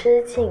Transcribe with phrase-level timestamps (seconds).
[0.00, 0.48] 之境。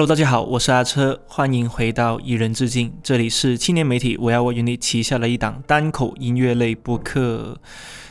[0.00, 2.90] Hello，大家好，我是阿车，欢迎回到一人致敬。
[3.02, 7.60] 这里是青年媒体我要我与你旗下的一档单口音乐类播客。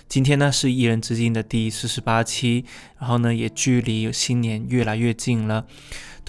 [0.08, 2.64] 今天呢是一人致敬的第四十八期，
[3.00, 5.66] 然后呢也距离新年越来越近了。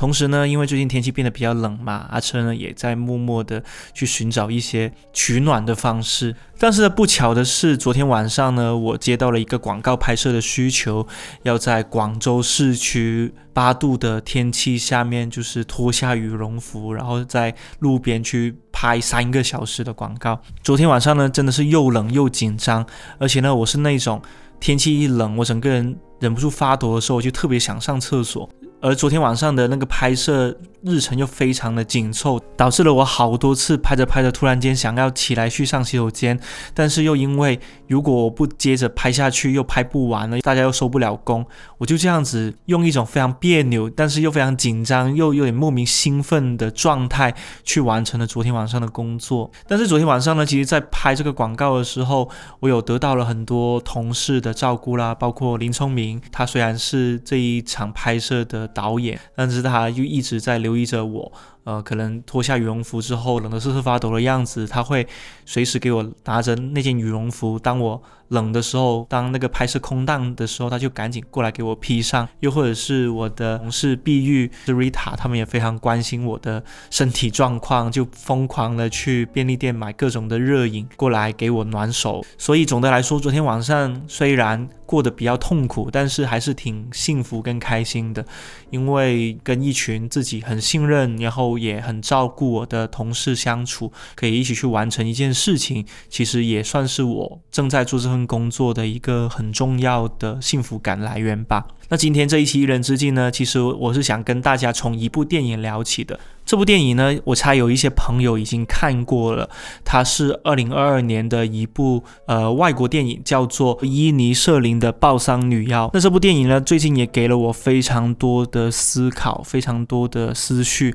[0.01, 6.35] 同时呢，因为最近天气变得比较冷嘛，阿车呢也在默默的去寻找一些取暖的方式。
[6.59, 11.07] 但是呢不巧的是，昨天晚上呢，我接到了一个广告拍摄的需求，
[11.43, 20.41] 要在广州市区八度的天气下面，就是脱下羽绒服，然后在路边去拍三个小时的广告。
[20.62, 22.87] 昨天晚上呢，真的是又冷又紧张，
[23.19, 24.23] 而且呢，我是那种
[24.59, 28.48] 天气一冷，我整个人忍不住发抖的时候，我就特别想上厕所。
[28.83, 36.41] 而昨天晚上的那个拍摄日程又非常的紧凑，导致了我好多次拍着拍着，突然间想要起来去上洗手间，
[36.73, 41.45] 但是又因为如果我不接着拍下去，又拍不完了，大家又收不了工，
[41.77, 49.51] 我就这样子用一种非常别扭，但是又非常紧张，又有点莫名兴奋的状态去完成了昨天晚上的工作。
[49.69, 58.70] 但是昨天晚上呢，其实在拍这个广告的时候，我有得到了很多同事的照顾啦，包括林聪明，他虽然是这一场拍摄的。
[58.75, 61.33] 导演，但是他又一直在留意着我。
[61.65, 65.07] 呃，可能脱下羽绒服之后，冷得瑟瑟发抖的样子，他会
[65.45, 67.59] 随时给我拿着那件羽绒服。
[67.59, 72.27] 当我冷的时候，当那个拍摄空档的时候，他就赶紧过来给我披上。
[72.41, 82.24] 又或者是我的同事碧玉、是 Rita，他们也非常关心我的身体状况，就疯狂的去便利店买各种的热饮过来给我暖手。
[82.39, 88.24] 所以总的来说，昨天晚上虽然过得比较痛苦，但是还是挺幸福跟开心的，
[88.70, 91.51] 因为跟一群自己很信任，然后。
[91.61, 101.67] 也很照顾我的同事相处，可以一起去完成一件事情，其实也算是我正在做这份工作的一个很重要的幸福感来源吧。
[101.89, 106.19] 那今天这一期一人之境呢，其实我是想跟大家从一部电影聊起的。
[106.47, 109.48] 这部电影呢，我猜有一些朋友已经看过了，
[109.85, 115.91] 它是二零二二年的一部呃外国电影，叫做伊尼舍林的报丧女妖。
[115.92, 120.95] 那这部电影呢，最近也给了我非常多的思考，非常多的思绪。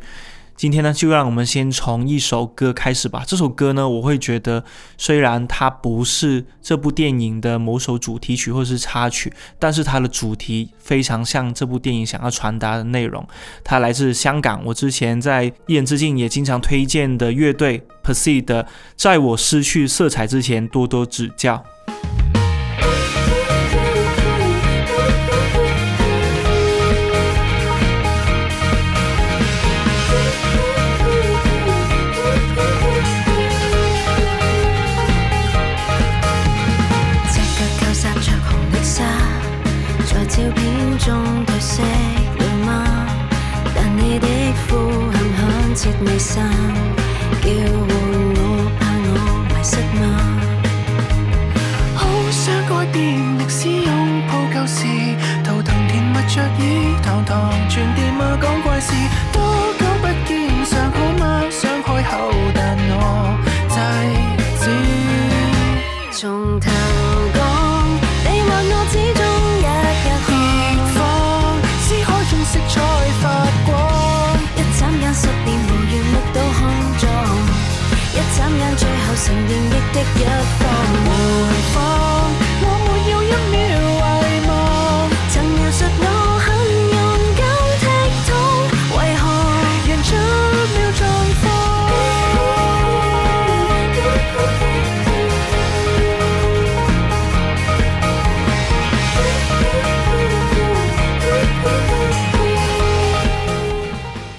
[0.55, 3.25] 今天呢，就让我们先从一首歌开始吧。
[3.27, 4.63] 这首歌呢，我会觉得，
[4.97, 13.27] 虽然它不是这部电影的某首主题曲或是插曲，但是它的主题非常像这部电影想要传达的内容。
[13.65, 21.61] 它来自香港，我之前在一言之境也经常推荐的乐队 Percy 的，在我失去色彩之前，多多指教。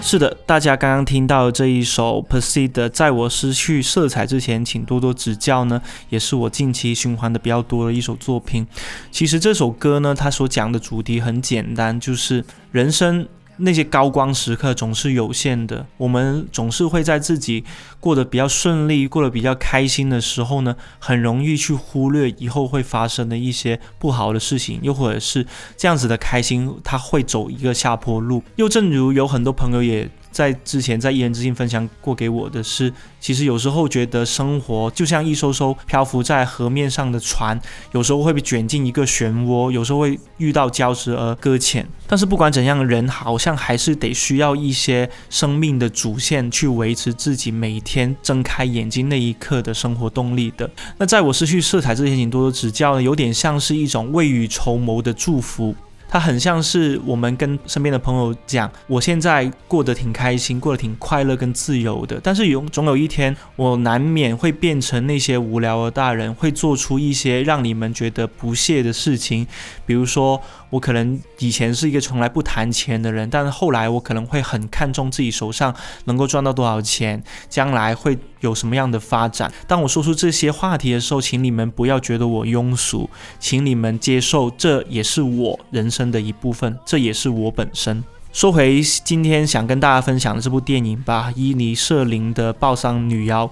[0.07, 0.37] 是的。
[0.47, 8.65] 大家刚刚听到这一首 Percy 的《在我失去色彩之前，请多多指教》呢，也是我近期循环的比较多的一首作品。
[9.11, 13.27] 其实这首歌呢，它所讲的主题很简单，就是人生。
[13.59, 17.65] 那些高光时刻总是有限的，我们总是会在自己
[18.01, 28.43] 过得比较顺利、过得比较开心的时候呢，很容易去忽略以后会发生的一些不好的事情，又或者是这样子的开心，它会走一个下坡路。
[28.57, 30.09] 又正如有很多朋友也。
[30.37, 37.59] 在之前在一人之境分享过给我的是，其实有时候觉得生活就像一艘艘漂浮在河面上的船，
[37.93, 41.89] 有时候会被卷进一个漩涡，有时候会遇到礁石而搁浅。
[42.07, 50.71] 但是不管怎样，人好像还是得需要一些生命的主线去维持自己每天睁开眼睛那一刻的生活动力的。
[50.99, 55.75] 那在我失去色彩之前，请多多指教呢，有点像是一种未雨绸缪的祝福。
[56.09, 62.21] 它很像是我们跟身边的朋友讲，我现在过得挺开心，过得挺快乐跟自由的。
[62.23, 69.47] 但是有总有一天，我难免会变成那些无聊的大人，会做出一些让你们觉得不屑的事情。
[69.85, 75.75] 比如说，我可能以前是一个从来不谈钱的人，但是后来我可能会很看重自己手上
[76.07, 79.53] 能够赚到多少钱，将来会有什么样的发展。
[79.67, 83.09] 当我说出这些话题的时候，请你们不要觉得我庸俗，
[83.39, 88.03] 请你们接受，这也是我人生的一部分，这也是我本身。
[88.33, 93.47] 说回今天想跟大家分享的这部电影吧，伊尼舍林的《报丧女妖》。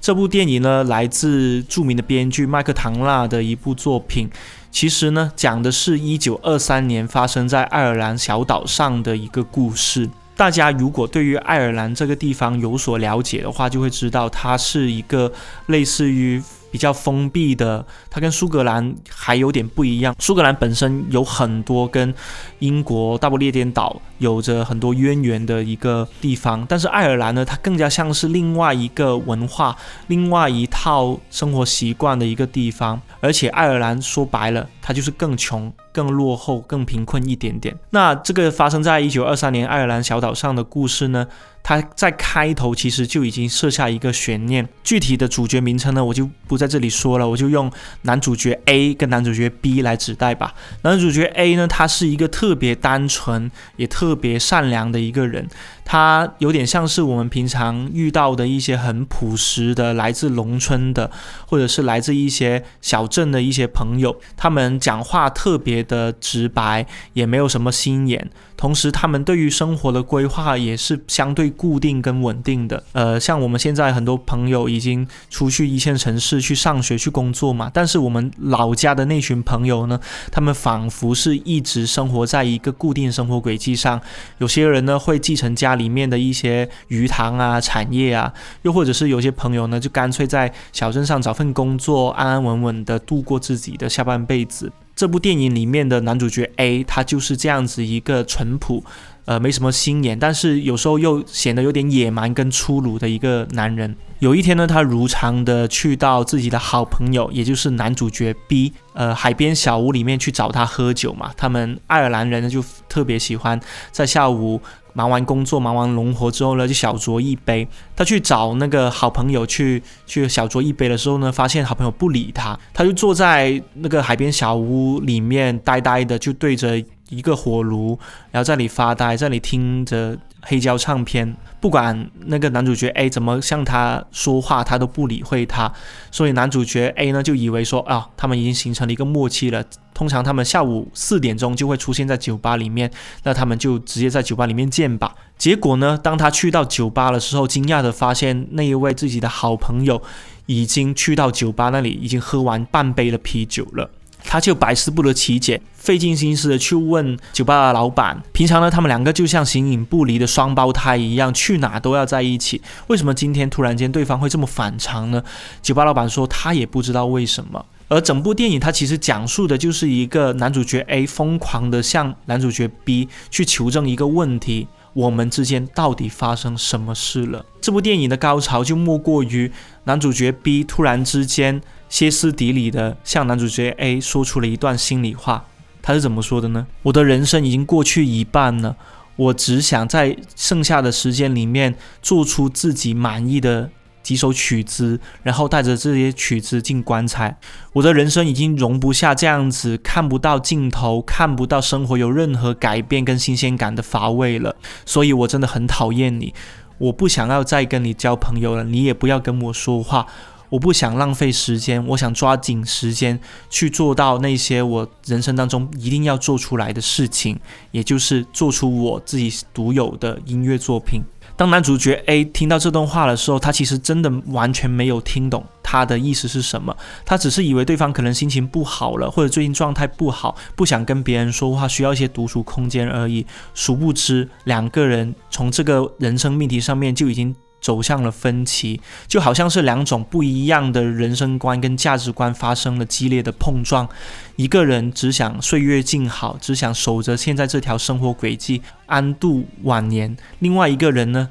[0.00, 4.28] 这部电影呢，来自著名的编剧麦克唐纳的一部作品。
[4.74, 10.10] 其实呢，讲的是一九二三年发生在爱尔兰小岛上的一个故事。
[10.34, 15.32] 大家如果对于爱尔兰这个地方有所了解的话，就会知道它是一个
[15.66, 16.42] 类似于。
[16.74, 20.12] 比较封闭的，它跟苏格兰还有点不一样。
[20.18, 22.12] 苏格兰本身有很多跟
[22.58, 29.76] 英国大不列颠岛有着很多渊源的一个地方，但是爱尔兰呢，它更加像是另外一个文化、
[30.08, 33.00] 另外一套生活习惯的一个地方。
[33.20, 37.78] 而且爱尔兰说白了，它就是更穷、更落后、更贫困一点点。
[37.90, 41.28] 那这个发生在一九二三年爱尔兰小岛上的故事呢？
[41.64, 47.72] 他在开头其实就已经设下一个悬念，具体的主角名称呢，我就不在这里说了，我就用
[48.02, 50.54] 男主角 A 跟男主角 B 来指代吧。
[50.82, 55.48] 男主角 A 呢，他是一个特别单纯也特别善良的一个人。
[55.84, 61.10] 他有点像是我们平常遇到的一些很朴实的来自农村的，
[61.46, 64.18] 或者是来自一些小镇的一些朋友。
[64.34, 68.30] 他们讲话特别的直白，也没有什么心眼。
[68.56, 72.82] 同时，他们对于生活的规划也是相对固定跟稳定的。
[72.92, 80.00] 呃，像我们现在很多朋友已经出去一线城市去上学去工作嘛，但是我们老家的那群朋友呢，
[80.32, 84.00] 他们仿佛是一直生活在一个固定生活轨迹上。
[84.38, 85.73] 有些人呢会继承家。
[85.74, 88.32] 里面的一些鱼塘啊、产业啊，
[88.62, 94.72] 又或者是有些朋友呢，就干脆在小镇上找份工作，安安稳稳的度过自己的下半辈子。
[94.96, 98.84] 这部电影里面的男主角 A，他就是这样子一个淳朴。
[99.26, 103.96] 呃，没什么心眼，但是有时候又显得有点野蛮跟粗鲁的一个男人。
[104.18, 111.30] 有一天呢，他如常的去到自己的好朋友，也就是男主角 B，呃，海边小屋里面去找他喝酒嘛。
[111.36, 113.58] 他们爱尔兰人呢就特别喜欢
[113.90, 114.60] 在下午
[114.92, 117.66] 忙完工作、忙完农活之后呢，就小酌一杯。
[117.96, 126.82] 他去找那个好朋友去去小酌一杯的时候呢，发现好朋友不理他，他就坐在那个海边小屋里面呆呆的，就对着。
[127.08, 127.98] 一个火炉，
[128.30, 135.72] 然后在里发呆，在里听着黑胶唱片，不管那个男主角 A 怎么向他说话，他都不理会他。
[136.10, 139.64] 所以男主角 A 呢就以为说啊，他们已经形成了一个默契了。
[139.92, 142.90] 通常他们下午四点钟就会出现在酒吧里面，
[143.22, 145.14] 那他们就直接在酒吧里面见吧。
[145.38, 150.02] 结果呢，当他去到酒吧的时候，惊讶的发现那一位自己的好朋友
[150.46, 153.88] 已经去到酒吧那里，已经喝完半杯的啤酒了。
[154.26, 158.20] 他就百思不得其解，费尽心思的去问酒吧的老板。
[158.32, 162.60] 平常呢，他们两个就像形影不离的双胞胎一样，去哪都要在一起。
[162.88, 165.22] 为什么今天突然间对方会这么反常呢？
[165.62, 167.64] 酒吧老板说他也不知道为什么。
[167.86, 177.44] 而整部电影它其实讲述的就是一个男主角 A 疯狂的向男主角 B 去求证一个问题：我们之间到底发生什么事了？
[177.60, 179.52] 这部电影的高潮就莫过于
[179.84, 181.60] 男主角 B 突然之间。
[181.94, 185.44] 歇斯底里的向男主角 A 说出了一段心里话，
[185.80, 186.66] 他是怎么说的呢？
[186.82, 188.76] 我的人生已经过去一半了，
[189.14, 193.70] 我只想在剩下的时间里面做出自己满意的
[194.02, 197.38] 几首曲子，然后带着这些曲子进棺材。
[197.74, 206.34] 我的人生已经容不下这样子看不到尽头、看不到生活有任何改变跟新鲜感的乏味了，所以我真的很讨厌你，
[206.78, 210.08] 我不想要再跟你交朋友了，你也不要跟我说话。
[210.48, 213.18] 我不想浪费时间，我想抓紧时间
[213.50, 217.38] 去做到那些我人生当中一定要做出来的事情，
[217.72, 221.02] 也就是做出我自己独有的音乐作品。
[221.36, 225.44] 当男主角 A 听到这段话的时候，他其实真的完全没有听懂。
[225.64, 233.26] 他的意思是什么，他只是以为对方可能心情不好了，或者最近状态不好，不想跟别人说话，需要一些独处空间而已。
[233.54, 237.34] 殊不知，两个人从这个人生命题上面就已经。
[237.64, 238.78] 走向了分歧，
[239.08, 243.88] 就好像是两种不一样的人生观跟价值观发生了激烈的碰撞。
[244.36, 251.30] 一个人只想岁月静好，只想守着现在这条生活轨迹安度晚年；另外一个人呢，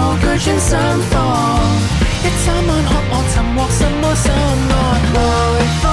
[0.00, 0.78] 无惧穿心
[1.10, 1.14] 放，
[2.24, 4.74] 一眨眼看我寻获什么心安
[5.14, 5.16] 来
[5.82, 5.84] 访，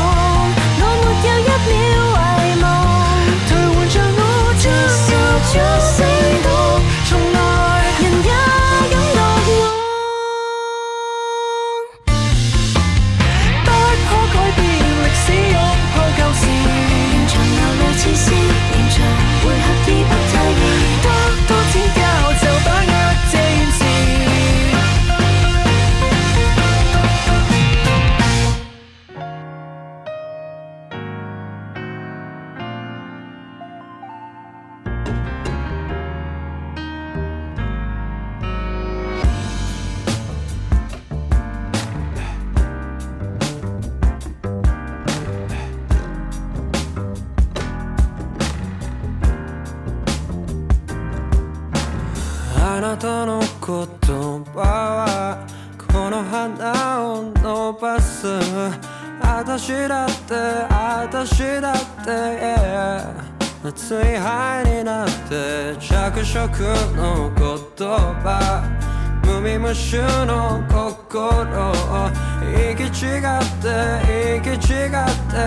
[73.00, 73.22] 違っ
[73.62, 73.68] て
[74.08, 75.38] 生き違って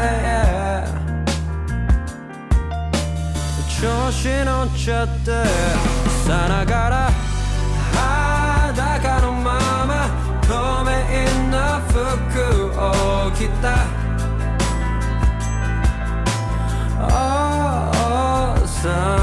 [3.81, 5.31] 調子乗っちゃって
[6.27, 7.11] さながら
[7.93, 9.91] 裸のまま
[10.43, 10.49] 透
[10.85, 10.91] 明
[11.51, 11.99] な服
[12.79, 12.79] を
[13.33, 13.65] 着た。
[17.03, 17.11] 王
[18.67, 19.20] 様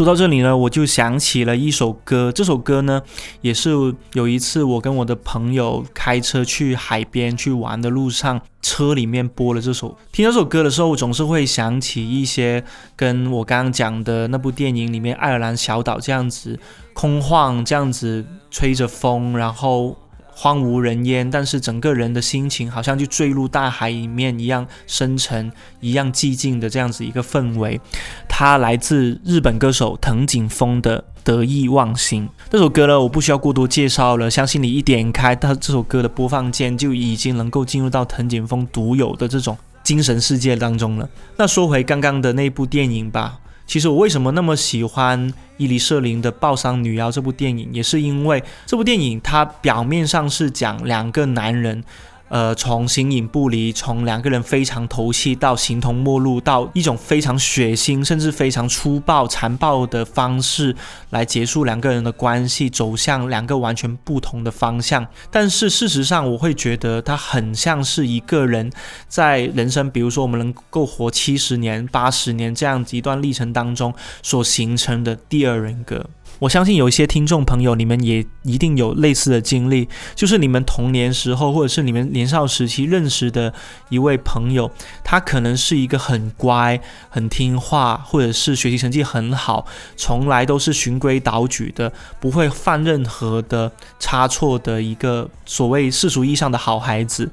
[0.00, 2.32] 说到这里呢，我就想起了一首歌。
[2.32, 3.02] 这首歌呢，
[3.42, 3.70] 也是
[4.14, 9.94] 有一次我跟我的朋友开车去海边去玩的路上，车里面播了这首。
[10.10, 12.64] 听这首歌的时候，我总是会想起一些
[12.96, 16.58] 跟我刚刚讲的那部电影里面爱尔兰小岛这样子
[16.94, 19.94] 空旷，这样子吹着风，然后。
[20.32, 27.80] 荒无人烟，但是整个人的心情好像就坠入大海里面一样深沉、一样寂静的这样子一个氛围。
[28.28, 41.08] 它来自日本歌手藤井风的《得意忘形》这首歌呢，我不需要过多介绍了，相信你一点开它这首歌的播放键，就已经能够进入到藤井风独有的这种精神世界当中了。
[41.36, 43.38] 那说回刚刚的那部电影吧。
[43.70, 51.84] 其实我为什么那么喜欢伊丽舍林的《报丧女妖》这部电影，也是因为这部电影它表面上是讲两个男人。
[52.30, 60.74] 呃，从形影不离，从两个人非常投契到形同陌路，到一种非常血腥甚至非常粗暴残暴的方式
[61.10, 65.04] 来结束两个人的关系，走向两个完全不同的方向。
[65.28, 68.70] 但是事实上，我会觉得它很像是一个人
[69.08, 76.06] 在人生，比如说我们能够活七十年、八十年这样子一段历程当中所形成的第二人格。
[76.40, 83.52] 我相信有一些听众朋友，你们也一定有类似的经历，就是你们童年时候，或者是你们年少时期认识的
[83.90, 84.70] 一位朋友，
[85.04, 86.80] 他可能是一个很乖、
[87.10, 89.66] 很听话，或者是学习成绩很好，
[89.96, 97.30] 从来都是循规蹈矩的，不会犯任何的差错的一个所谓世俗意义上的好孩子。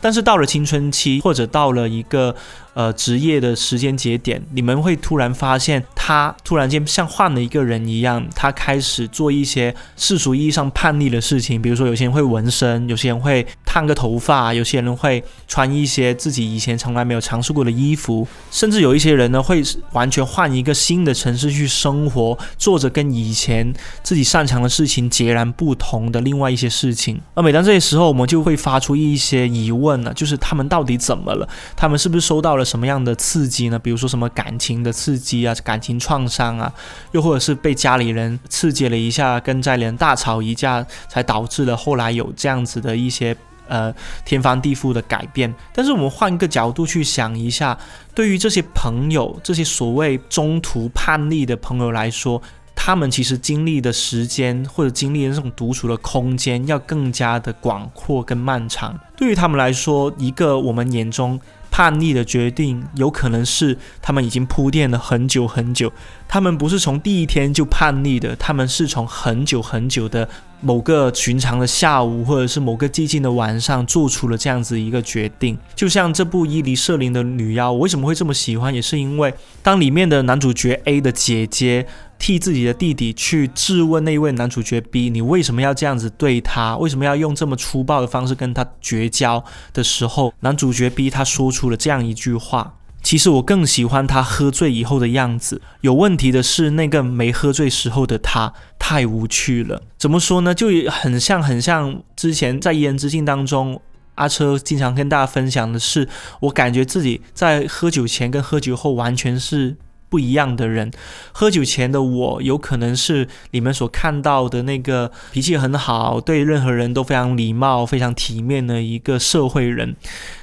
[0.00, 2.36] 但是到了青春期，或者到了一个
[2.74, 19.62] 呃职业的时间节点，你们会突然发现他突然间像换了一个人一样，他开始做一些世俗意义上叛逆的事情，比如说有些人会纹身，有些人会烫个头发，有些人会穿一些自己以前从来没有尝试过的衣服，甚至有一些人呢会
[19.92, 27.20] 完全换一个新的城市去生活，做着跟以前自己擅长的事情截然不同的另外一些事情。
[27.34, 31.48] 而每当这些时候，我们就会发出一些疑问呢，就是他们到底怎么了？
[31.76, 33.78] 他们是不是收到了什么样的刺激呢？
[33.78, 36.72] 比如说什么感情的刺激啊，感情创伤啊，
[37.12, 43.36] 又或者是被家里人刺激了一下，跟家里人大吵一架，才导致了后来有这样子的一些
[43.68, 43.94] 呃
[44.24, 45.52] 天翻地覆的改变。
[45.72, 47.76] 但是我们换一个角度去想一下，
[48.14, 52.40] 对于这些朋友，这些所谓中途叛逆的朋友来说，
[52.76, 58.98] 他们其实经历的时间或者经历的这种独处的空间要更加的广阔跟漫长。
[59.16, 61.40] 对于他们来说，一个我们眼中
[61.74, 65.92] 叛逆的决定，有可能是他们已经铺垫了很久很久。
[66.28, 70.28] 他们不是从第一天就叛逆的，他们是从很久很久的
[70.60, 75.58] 某个寻常的下午，或者是某个寂静的晚上，做出了这样子一个决定。
[75.74, 81.88] 就像这部伊犁舍林的女妖，我为什么会这么喜欢，也是因为当里面的男主角 A 的姐姐。
[82.24, 86.74] 替自己的弟弟去质问那位男主角 B：“ 你为什么要这样子对他？
[86.78, 95.60] 为什么要用这么粗暴的方式跟他绝交？”的时候，男主角 B 他说出了这样一句话：“其实我更喜欢他喝醉以后的样子。
[95.82, 99.82] 有问题的是，那个没喝醉时候的他太无趣了。
[99.98, 100.54] 怎么说呢？
[100.54, 103.78] 就很像很像之前在一人之境当中，
[104.14, 106.08] 阿车经常跟大家分享的是，
[106.40, 109.76] 我感觉自己在喝酒前跟喝酒后完全是。”
[110.14, 110.92] 不一样的人，
[111.32, 119.96] 喝酒前的我有可能是你们所看到的那个脾气很好，对任何人都非常礼貌、非常体面的一个社会人。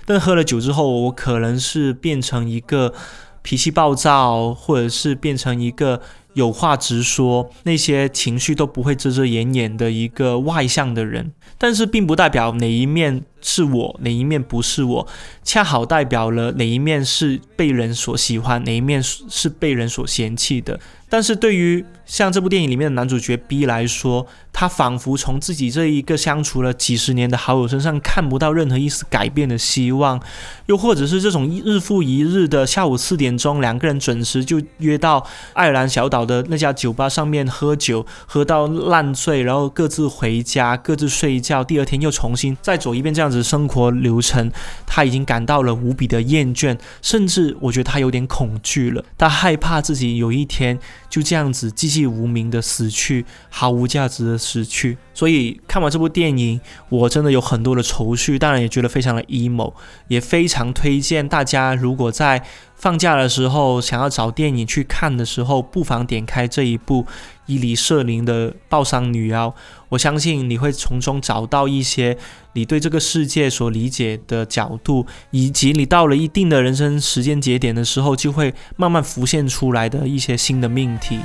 [0.05, 2.93] 但喝了酒之后，我可能是变成一个
[3.43, 6.01] 脾气暴躁，或者是变成一个
[6.33, 11.31] 有话直说、那些情绪都不会遮遮掩掩的一个外向的人。
[11.57, 13.23] 但是，并不代表哪一面。
[13.43, 15.07] 是我哪一面不是我，
[15.43, 20.79] 恰好代表了哪一面是被人所喜欢，哪一面是被人所嫌弃的。
[21.09, 30.19] 但是对于像这部电影里面的男主角 B 来说，他仿佛从自己这一个相处了几十年的好友身上看不到任何一丝改变的希望，
[30.65, 44.51] 又或者是这种日复一日的下午四点钟，两个人准时就约到爱尔兰小岛的那家酒吧上面喝酒，喝到烂醉，然后各自回家，各自睡觉，第二天又重新再走一遍这样子生活流程，
[44.85, 50.77] 他已经感到了无比的厌倦，甚至我觉得他有点恐惧了，他害怕自己有一天。
[51.09, 54.97] 就这样子继续无名的死去，毫无价值的死去。
[55.13, 56.59] 所以看完这部电影，
[56.89, 59.73] 我真的有很多的愁绪，当然也觉得非常的 emo，
[60.07, 62.43] 也非常推荐大家，如果在
[62.75, 67.05] 放假的时候想要找电影去看的时候，不妨点开这一部
[67.45, 69.53] 伊犁舍林的报丧女妖。
[69.89, 72.17] 我相信你会从中找到一些
[72.53, 81.19] 你对这个世界所理解的角度，以及你到了一定的人生时间节点的时候，就会慢慢浮现出来的一些新的命题。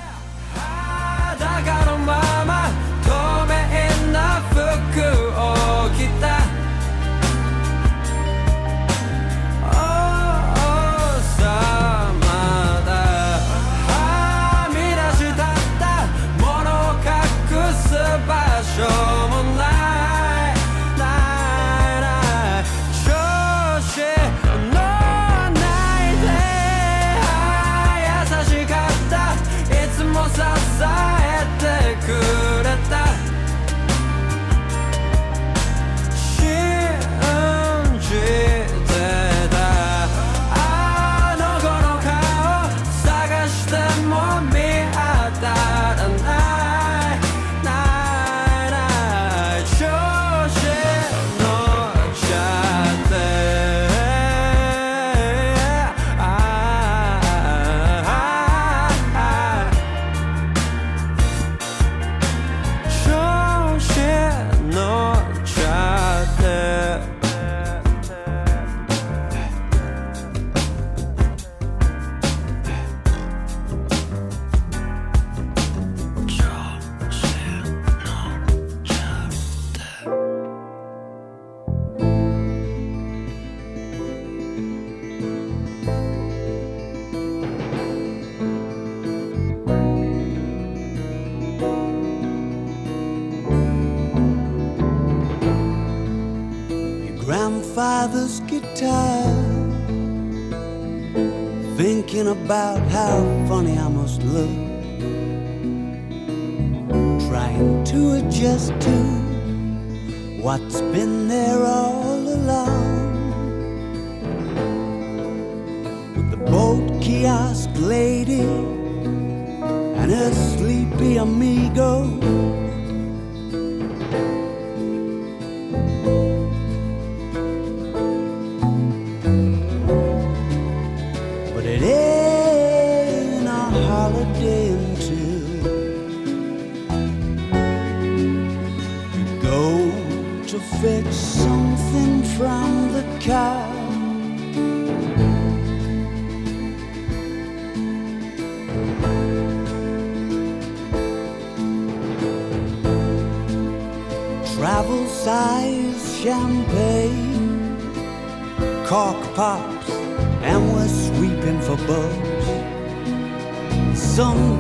[102.97, 103.26] How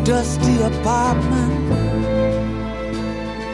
[0.06, 1.70] dusty apartment,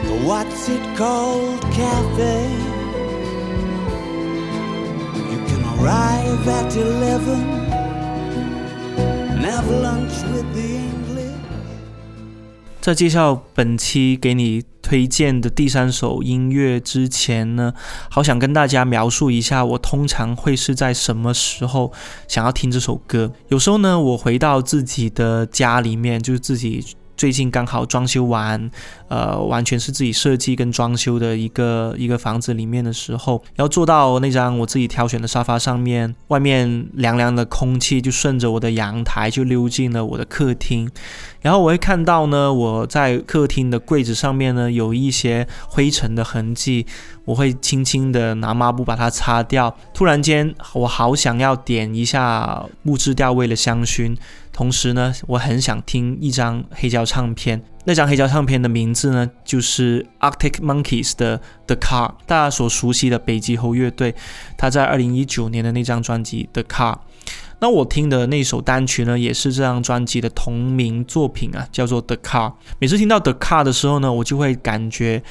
[0.06, 2.36] the what's it called cafe.
[5.30, 7.68] You can arrive at 11
[9.32, 10.98] and have lunch with the English.
[12.80, 17.73] 在介绍本期给你 推荐的第三首音乐之前呢，
[18.11, 21.91] 好想跟大家描述一下，我通常会是在什么时候
[22.27, 23.33] 想要听这首歌。
[23.47, 28.69] 有时候呢，我回到自己的家里面，就是自己最近刚好装修完，
[29.07, 40.89] 呃，完全是自己设计跟装修的一个一个房子里面的时候，然后坐到那张我自己挑选的沙发上面，外面凉凉的空气就顺着我的阳台就溜进了我的客厅。
[41.41, 46.85] 然后我会看到呢，我在客厅的柜子上面呢有一些灰尘的痕迹，
[47.25, 49.75] 我会轻轻的拿抹布把它擦掉。
[49.93, 54.15] 突然间，我好想要点一下木质调味的香薰，
[54.53, 57.61] 同时呢，我很想听一张黑胶唱片。
[57.85, 64.15] 那张黑胶唱片的名字呢，就是 Arctic Monkeys 的 The Car，大家所熟悉的北极猴乐队，
[64.57, 66.95] 他在二零一九年的那张专辑 The Car。
[67.59, 72.49] 那我听的那首单曲呢，也是这张专辑的同名作品啊，叫做《The Car》。
[72.79, 75.23] 每次听到《The Car》的时候呢，我就会感觉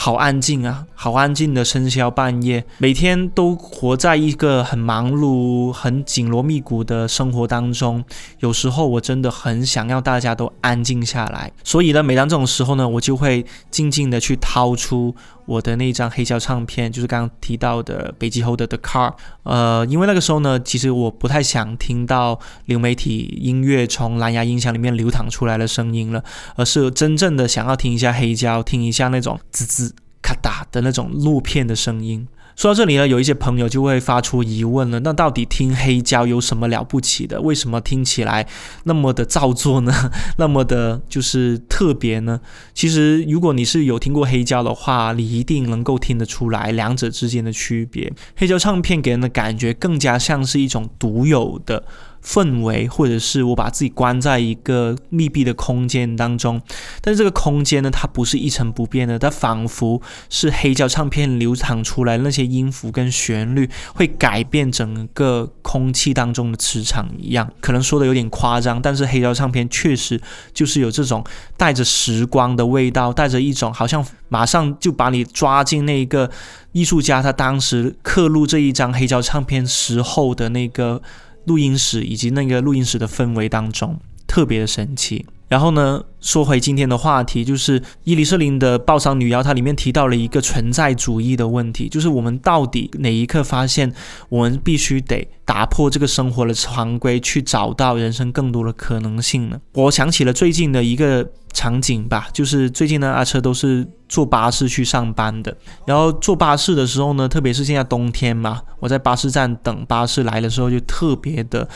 [0.00, 2.64] 好安静啊，好安静的深宵半夜。
[2.78, 8.04] 每天都活在一个很忙碌、很紧锣密鼓的生活当中，
[8.38, 11.50] 有时候我真的很想要大家都安静下来。
[11.64, 15.12] 所以呢，每当这种时候呢，我就会静静的去掏出
[15.48, 19.10] 我的那一张黑胶唱片，就是刚刚提到的北极猴的《The Car》。
[19.44, 26.22] 呃，因为那个时候呢，其实我不太想听到流媒体音乐从蓝牙音响里面流淌出来的声音了，
[26.56, 32.28] 而是真正的想要听一下黑胶，听一下那种滋滋咔哒的那种录片的声音。
[32.58, 37.40] 说到这里呢，有一些朋友就会发出疑问了：那到底听黑胶有什么了不起的？
[37.40, 38.48] 为什么听起来
[38.82, 40.10] 那么的造作呢？
[40.38, 42.40] 那么的就是特别呢？
[42.74, 48.12] 其实，如果你是有听过黑胶的话，你一定能够听得出来两者之间的区别。
[48.36, 51.84] 黑胶唱片给人的感觉更加像是一种独有的。
[52.24, 56.60] 氛围，或者是我把自己关在一个密闭的空间当中，
[57.00, 67.50] 但是这个空间呢，它不是一成不变的，它仿佛是黑胶唱片流淌出来那些音符跟旋律，会改变整个空气当中的磁场一样。
[67.60, 70.20] 可能说的有点夸张，但是黑胶唱片确实
[70.52, 71.24] 就是有这种
[71.56, 76.30] 带着时光的味道，带着一种好像马上就把你抓进那个
[76.72, 81.00] 艺术家他当时刻录这一张黑胶唱片时候的那个。
[81.48, 85.26] 录音室以及那个录音室的氛围当中，特别的神奇。
[85.48, 93.90] 然后呢，说回今天的话题，就是伊丽舍林的《报丧女妖》，它里面提到了一个存在主义的问题，就是我们到底哪一刻发现，
[94.28, 99.58] 我们必须得打破这个生活的常规，去找到人生更多的可能性呢？
[99.72, 111.66] 我想起了最近的一个场景吧，就是最近呢，阿车都是坐巴士去上班的，然后坐巴士的时候呢，特别是现在冬天嘛，我在巴士站等巴士来的时候，就特别的。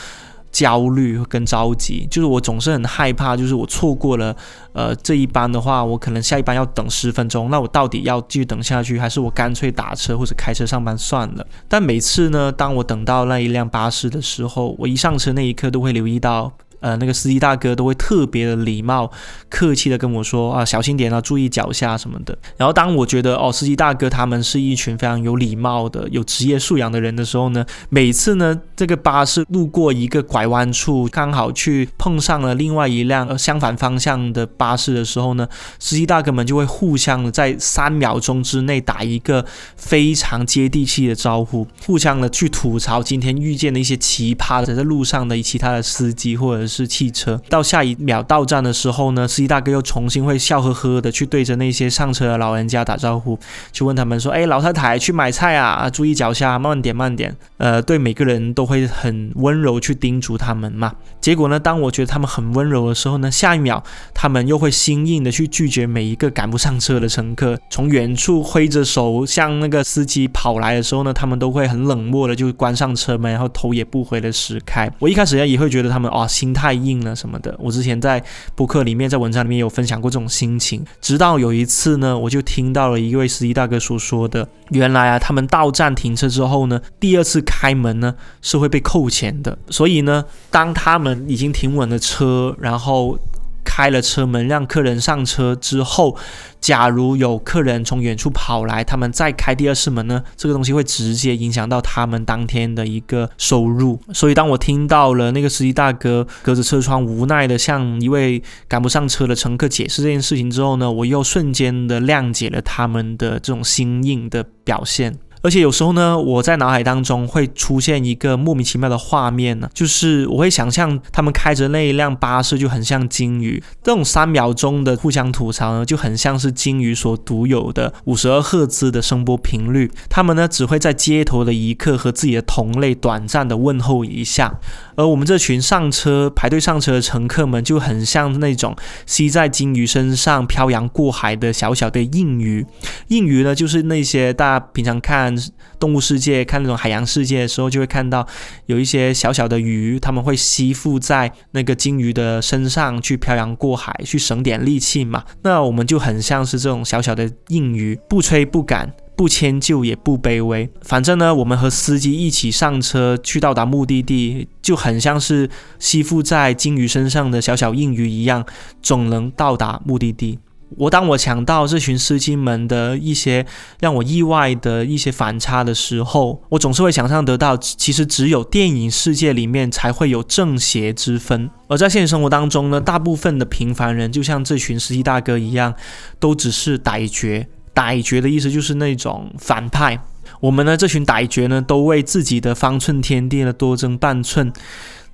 [0.53, 4.33] 焦虑跟着急，就是我总是很害怕，就是我错过了，
[4.71, 11.45] 呃，这一班的话，我可能下一班要等十分钟，那我到底要继续等下去，还是我干脆打车或者开车上班算了？
[11.67, 16.53] 但每次呢，当我等到那一辆巴士的时候，我一上车那一刻都会留意到。
[16.83, 19.09] 呃，那个司机大哥都会特别的礼貌、
[19.47, 22.37] 客气的跟我说啊，小心点啊，注意脚下什么的。
[22.57, 35.47] 然后当我觉得哦，司机大哥他们是一群非常有礼貌的、有职业素养的人的时候呢，每次呢，这个巴士路过一个拐弯处，刚好去碰上了另外一辆相反方向的巴士的时候呢，
[35.79, 39.45] 司机大哥们就会互相在三秒钟之内打一个
[39.77, 46.67] 非常接地气的招呼，互相的去吐槽今天遇见的一些奇葩的在路上的其他的司机或者。
[46.73, 47.39] 是汽车。
[47.49, 53.37] 到下一秒到站的时候呢，司机大哥又重新会笑呵呵的去对着那些上车的老人家打招呼，
[53.71, 60.93] 去问他们说：“哎，老太太去买菜啊，注意脚下，慢点慢点。”呃，对每个人都会很温柔去叮嘱他们嘛。
[61.21, 63.81] 结果呢，当我觉得他们很温柔的时候呢，下一秒
[64.13, 67.57] 他们又会心硬的去拒绝每一个赶不上车的乘客。
[67.69, 74.91] 从远处挥着手向那个司机跑来的时候呢，他们都会很冷漠的就关上车门，然后头也不回的驶开。
[74.99, 77.53] 我一开始也会觉得他们哦心态太硬了什么的。
[77.59, 78.23] 我之前在
[78.55, 80.81] 博客里面，在文章里面有分享过这种心情。
[81.01, 89.57] 直到有一次呢，我就听到了一位司机大哥所说的，原来啊，他们到站停车之后呢，第二次开门呢是会被扣钱的。
[89.69, 93.19] 所以呢，当他们已经停稳了车，然后
[93.63, 96.17] 开了车门让客人上车之后，
[96.61, 103.99] 假如有客人从远处跑来，他们再开第二次门呢，这个东西会直接影响到他们当天的一个收入。
[104.13, 115.17] 所以当我听到了那个司机大哥隔着车窗无奈的向一位赶不上车的乘客解释这件事情之后呢，我又瞬间的谅解了他们的这种心硬的表现。
[115.43, 129.91] 而且有时候呢，我在脑海当中会出现一个莫名其妙的画面呢，就是我会想象他们开着那一辆巴士就很像鲸鱼，这种三秒钟的互相吐槽呢，就很像是鲸鱼所独有的五十二赫兹的声波频率。
[130.09, 134.57] 他们呢只会在街头的一刻和自己的同类短暂的问候一下，
[134.95, 138.73] 而我们这群上车排队上车的乘客们就很像那种
[139.05, 142.65] 吸在鲸鱼身上漂洋过海的小小的硬鱼。
[143.09, 145.32] 硬鱼呢，就是那些大家平常看。
[145.79, 148.27] 动物世界看那种海洋世界的时候，就会看到
[148.65, 155.23] 有一些小小的鱼，他们会吸附在那个鲸鱼的身上去漂洋过海，去省点力气嘛。
[155.43, 160.69] 那我们就很像是这种小小的硬鱼，不吹不赶，不迁就也不卑微。
[160.81, 168.45] 反正呢，我们和司机一起上车去到达目的地，就很像是吸附在鲸鱼身上的小小硬鱼一样，
[168.81, 170.39] 总能到达目的地。
[170.77, 173.45] 我当我想到这群司机们的一些
[173.79, 185.73] 让我意外的一些反差的时候，我总是会想象得到，其实只有电影世界里面才会有正邪之分，而在现实生活当中呢，大部分的平凡人就像这群司机大哥一样，
[186.19, 187.45] 都只是歹角。
[187.75, 189.99] 歹角的意思就是那种反派。
[190.39, 194.53] 我们呢，这群歹角呢，都为自己的方寸天地呢多争半寸。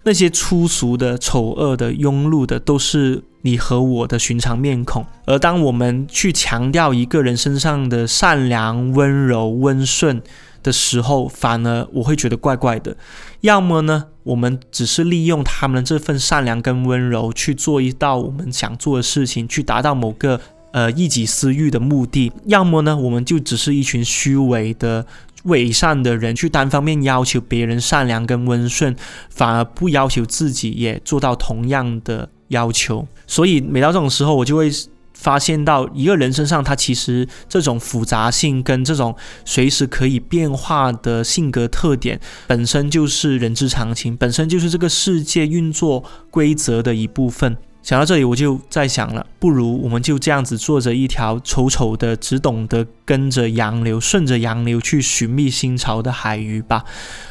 [0.03, 5.05] 那些粗俗的、丑恶的、庸碌的，都是你和我的寻常面孔。
[5.25, 10.21] 而当我们去强调一个人身上的善良、温柔、温顺
[10.63, 12.95] 的时候，反而我会觉得怪怪的。
[13.41, 20.39] 要么呢，我们只是利用他们这份善良跟温柔去做一道我们想做的事情，去达到某个
[20.71, 25.05] 呃一己私欲的目的；要么呢，我们就只是一群虚伪的。
[25.43, 28.95] 伪善的人去单方面要求别人善良跟温顺，
[29.29, 33.07] 反而不要求自己也做到同样的要求。
[33.25, 34.69] 所以每到这种时候，我就会
[35.13, 47.57] 发现到一个人身上，他其实这种复杂性跟这种随时可以变化的性格特点，本身就是人之常情，本身就是这个世界运作规则的一部分。
[47.81, 56.83] 想到这里，我就在想了，不如我们就这样子坐着一条丑丑的、只懂得跟着洋流、顺着洋流去寻觅新潮的海鱼吧。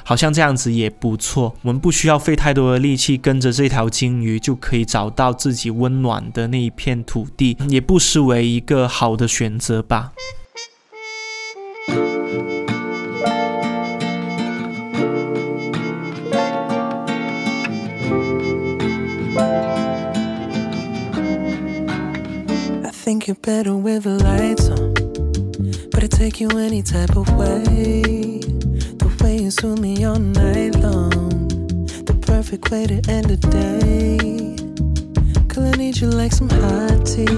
[0.03, 1.55] 好像这样子也不错。
[1.63, 10.13] 我们不需要费太多的力气，跟着这条鲸鱼就可以找到自己温暖的那一片土地，也不失为一个好的选择吧。
[23.09, 24.93] Think you're better with the lights on.
[25.91, 27.63] But I take you any type of way.
[29.01, 31.49] The way you soothe me all night long.
[32.05, 34.19] The perfect way to end the day.
[35.49, 37.33] Girl, I need you like some hot tea.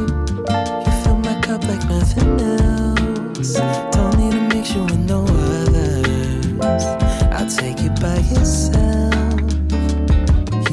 [0.84, 3.54] You fill my cup like nothing else.
[3.94, 6.84] Don't need to mix you with no others.
[7.36, 9.14] I'll take you by yourself.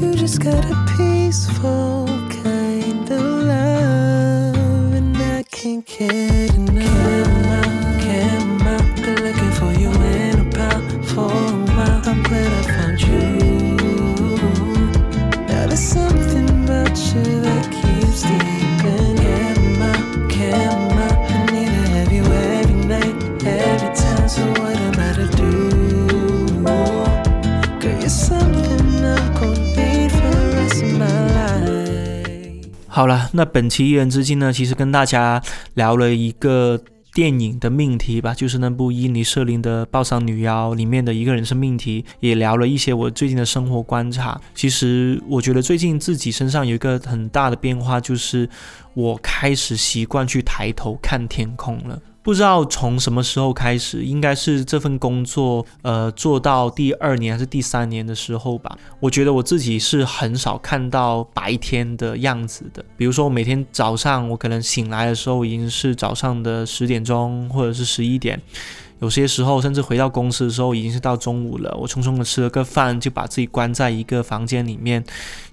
[0.00, 1.97] You just got a peaceful
[33.38, 35.40] 那本期一人之境呢，其实跟大家
[35.74, 36.76] 聊了一个
[37.14, 44.40] 电影的命题吧，就是那部伊尼舍林的《报丧女妖》里面的一个人生命题，也聊了一些我最近的生活观察。
[44.56, 48.48] 其实我觉得最近自己身上有一个很大的变化，就是
[48.94, 51.96] 我开始习惯去抬头看天空了。
[52.28, 58.76] 不知道从什么时候开始，应该是这份工作，呃，做到第二年还是第三年的时候吧。
[59.00, 62.84] 我觉得我自己是很少看到白天的样子的。
[62.98, 68.38] 比如说，我每天早上我可能醒来的时候已经是早上的十点钟，或者是十一点。
[69.00, 71.76] 有些时候，甚至回到公司的时候已经是到中午了。
[71.80, 75.02] 我匆匆的吃了个饭，就把自己关在一个房间里面。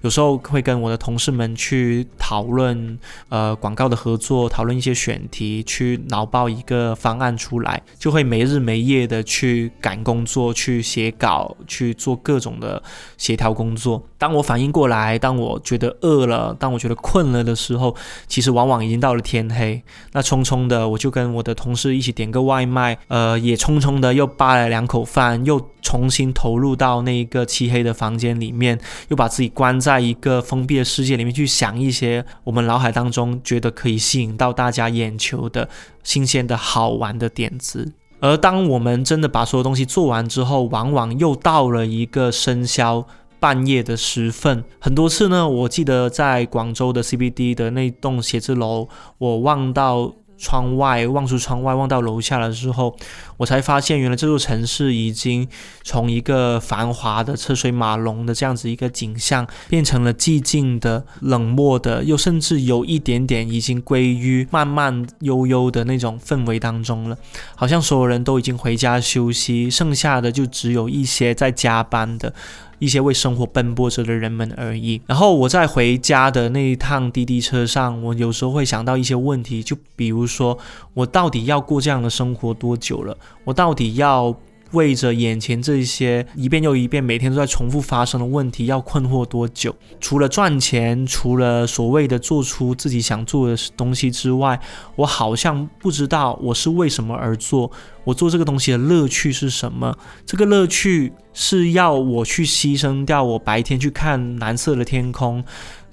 [0.02, 12.82] 有时候会跟我的同事们去讨论，呃，广告的合作，讨论一些选题，去脑爆一个方案出来，就会没日没夜的去赶工作，去写稿，去做各种的
[13.16, 14.02] 协调工作。
[14.18, 17.94] 当我反应过来，当我觉得饿了，当我觉得困了的时候，
[18.26, 19.82] 其实往往已经到了天黑。
[20.12, 35.68] 那匆匆的，我就跟我的同事一起点个外卖，呃，也匆匆的又扒了两口饭，又重新投入到那一个漆黑的房间里面，又把自己关在一个封闭的世界里面，去想一些我们脑海当中觉得可以吸引到大家眼球的
[36.02, 37.92] 新鲜的好玩的点子。
[38.20, 43.06] 而当我们真的把所有东西做完之后，往往又到了一个生肖。
[43.38, 52.96] 半夜的时分，很多次呢，我记得在广州的 CBD 的那栋写字楼，我望到窗外，望出窗外，望到楼下的时候，
[53.36, 55.48] 我才发现，原来这座城市已经
[55.82, 67.16] 从一个繁华的车水马龙的这样子一个景象，变成了寂静的、冷漠的，又甚至有一点点已经归于慢慢悠悠的那种氛围当中了。
[67.54, 72.32] 好像所有人都已经回家休息，剩下的就只有一些在加班的。
[72.78, 75.00] 一些为生活奔波着的人们而已。
[75.06, 80.58] 然后我在回家的那一趟滴滴车上，我有时候会想到一些问题，就比如说，
[80.94, 83.16] 我到底要过这样的生活多久了？
[83.44, 84.36] 我到底要？
[84.72, 89.74] 为着眼前这些一遍又一遍、每天都在重复发生的问题，要困惑多久？
[90.00, 94.60] 除了赚钱，除了所谓的做出自己想做的东西之外，
[94.96, 97.70] 我好像不知道我是为什么而做。
[98.04, 99.96] 我做这个东西的乐趣是什么？
[100.24, 105.42] 这个乐趣是要我去牺牲掉我白天去看蓝色的天空。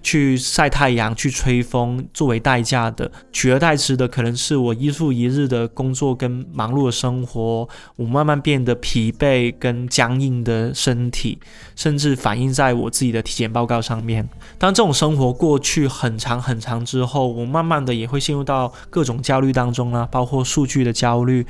[0.04, 11.40] 去晒太阳、去吹风作为代价的，取而代之的可能是我一复一日的工作跟忙碌的生活，我慢慢变得疲惫跟僵硬的身体，
[11.76, 14.28] 甚至反映在我自己的体检报告上面。
[14.60, 21.46] 当这种生活过去很长很长之后，我慢慢的也会陷入到各种焦虑当中啦，包括数据的焦虑。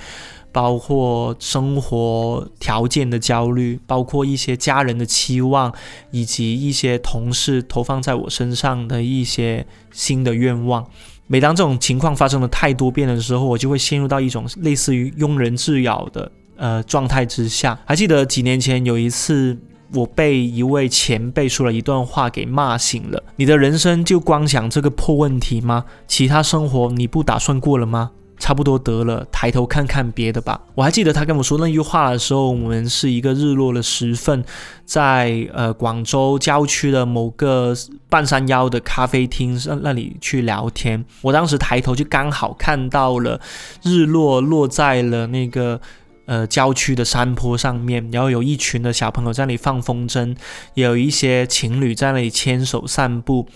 [0.53, 5.73] 包括生活条件的焦虑，包括一些家人的期望，
[6.11, 10.85] 以及一些同事投放在我身上的一些新的愿望。
[11.25, 17.79] 每当这种情况发生的太多遍的时候，我就会陷入到一种类似于庸人自扰的呃状态之下。
[17.85, 19.57] 还记得几年前有一次，
[19.93, 25.85] 我被一位前辈说了一段话给骂醒了：“你的人生就光想这个破问题吗？
[26.07, 28.11] 其他生活你不打算过了吗？”
[28.43, 30.59] 差不多得了，抬头看看别的吧。
[30.75, 34.43] 我还记得他跟我说那句话的时候，我们是一个日落的时分，
[34.83, 37.73] 在呃广州郊区的某个
[38.09, 41.05] 半山腰的咖啡厅那里去聊天。
[41.21, 43.39] 我当时抬头就刚好看到了
[43.81, 45.79] 日落落在了那个
[46.25, 50.35] 呃郊区的山坡上面，然后有一群的小朋友在那里放风筝，
[50.73, 53.47] 也有一些情侣在那里牵手散步。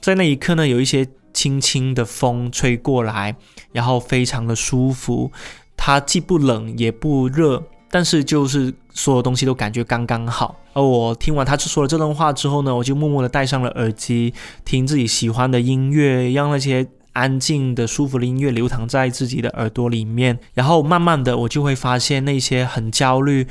[0.00, 1.08] 在那一刻呢，有一些。
[1.32, 3.36] 轻轻的风吹过来，
[3.72, 5.30] 然后非常的舒服。
[5.76, 10.56] 它既不冷也不热，但是就是所有东西都感觉刚刚好。
[10.72, 20.38] 而我听完他说了这段话之后呢，我就默默的戴上了耳机，听自己喜欢的音乐，让那些安静的、舒服的音乐流淌在自己的耳朵里面。
[20.54, 23.46] 然后慢慢的，我就会发现那些很焦虑。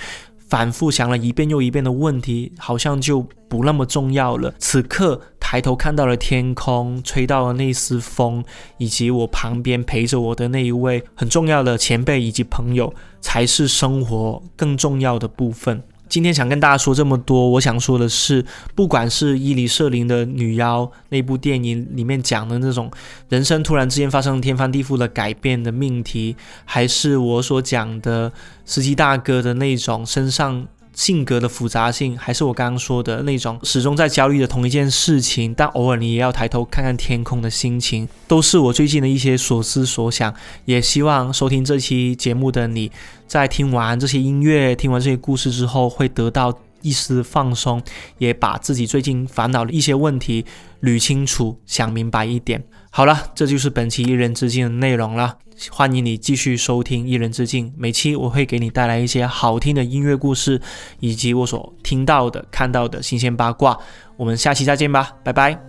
[0.48, 4.52] 反复想了一遍又一遍的问题，好像就不那么重要了。
[4.58, 8.44] 此刻抬头看到了天空，吹到了那丝风，
[8.78, 15.82] 以及我旁边陪着我的那一位很重要的前辈以及朋友，才是生活更重要的部分。
[16.08, 22.92] 今天想跟大家说这么多，我想说的是，不管是伊犁舍林的女妖那部电影里面讲的那种
[23.30, 28.32] 人生突然之间发生天翻地覆的改变的命题，还是我所讲的
[28.66, 30.68] 司机大哥的那种身上。
[31.00, 40.36] 性格的复杂性，还是我刚刚说的那种始终在焦虑的同一件事情，但偶尔你也要抬头看看天空的心情，都是我最近的一些所思所想。
[40.66, 42.92] 也希望收听这期节目的你
[43.26, 47.82] 在听完这些音乐、听完这些故事之后，会得到一丝放松，
[48.18, 50.44] 也把自己最近烦恼的一些问题
[50.82, 52.62] 捋清楚、想明白一点。
[52.92, 55.38] 好了，这就是本期一人之境的内容了。
[55.70, 60.62] 欢迎你继续收听一人之境，每期我会给你带来一些好听的音乐故事，
[61.00, 63.78] 以及我所听到的、看到的新鲜八卦。
[64.18, 65.60] 我们下期再见吧，拜拜。